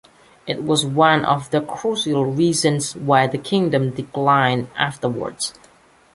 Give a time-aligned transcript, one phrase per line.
[0.47, 5.35] It was one of the crucial reasons why the kingdom declined afterward.